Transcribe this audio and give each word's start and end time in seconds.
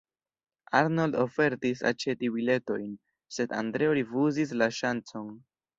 Arnold 0.79 1.17
ofertis 1.25 1.83
aĉeti 1.91 2.33
biletojn, 2.39 2.91
sed 3.39 3.57
Andreo 3.63 3.95
rifuzis 4.01 4.61
la 4.63 4.75
ŝancon. 4.81 5.35